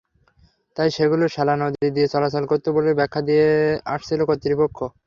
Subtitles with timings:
[0.77, 3.47] তাই সেগুলো শ্যালা নদী দিয়ে চলাচল করত বলে ব্যাখ্যা দিয়ে
[3.93, 4.77] আসছিল কর্তৃপক্ষ।